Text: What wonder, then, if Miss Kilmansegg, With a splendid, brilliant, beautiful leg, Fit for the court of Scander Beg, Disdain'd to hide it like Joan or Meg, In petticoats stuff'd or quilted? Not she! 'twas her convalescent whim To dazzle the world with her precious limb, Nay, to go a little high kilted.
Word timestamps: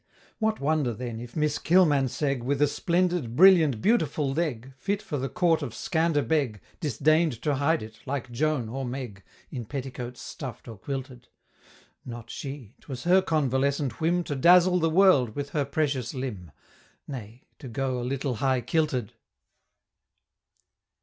What 0.39 0.59
wonder, 0.59 0.93
then, 0.95 1.19
if 1.19 1.35
Miss 1.35 1.59
Kilmansegg, 1.59 2.41
With 2.41 2.59
a 2.59 2.65
splendid, 2.67 3.35
brilliant, 3.35 3.81
beautiful 3.83 4.33
leg, 4.33 4.73
Fit 4.79 4.99
for 4.99 5.19
the 5.19 5.29
court 5.29 5.61
of 5.61 5.75
Scander 5.75 6.23
Beg, 6.27 6.59
Disdain'd 6.79 7.39
to 7.43 7.53
hide 7.57 7.83
it 7.83 7.99
like 8.07 8.31
Joan 8.31 8.67
or 8.67 8.83
Meg, 8.83 9.21
In 9.51 9.63
petticoats 9.63 10.19
stuff'd 10.19 10.67
or 10.67 10.79
quilted? 10.79 11.27
Not 12.03 12.31
she! 12.31 12.73
'twas 12.81 13.03
her 13.03 13.21
convalescent 13.21 14.01
whim 14.01 14.23
To 14.23 14.35
dazzle 14.35 14.79
the 14.79 14.89
world 14.89 15.35
with 15.35 15.51
her 15.51 15.65
precious 15.65 16.15
limb, 16.15 16.49
Nay, 17.07 17.43
to 17.59 17.67
go 17.67 17.99
a 17.99 18.03
little 18.03 18.37
high 18.37 18.61
kilted. 18.61 19.13